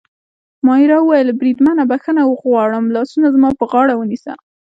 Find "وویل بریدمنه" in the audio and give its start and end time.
1.01-1.83